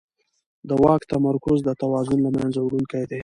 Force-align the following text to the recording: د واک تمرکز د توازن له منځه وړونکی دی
د 0.67 0.69
واک 0.81 1.01
تمرکز 1.13 1.57
د 1.63 1.69
توازن 1.81 2.19
له 2.23 2.29
منځه 2.37 2.59
وړونکی 2.63 3.03
دی 3.11 3.19